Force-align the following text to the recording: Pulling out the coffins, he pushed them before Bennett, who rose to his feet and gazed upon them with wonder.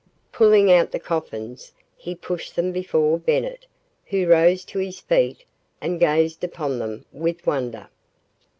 Pulling 0.31 0.71
out 0.71 0.91
the 0.91 0.97
coffins, 0.99 1.73
he 1.95 2.15
pushed 2.15 2.55
them 2.55 2.71
before 2.71 3.19
Bennett, 3.19 3.67
who 4.07 4.25
rose 4.25 4.65
to 4.65 4.79
his 4.79 4.99
feet 4.99 5.45
and 5.79 5.99
gazed 5.99 6.43
upon 6.43 6.79
them 6.79 7.05
with 7.11 7.45
wonder. 7.45 7.87